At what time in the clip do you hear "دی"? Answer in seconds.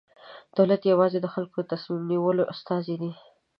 3.01-3.11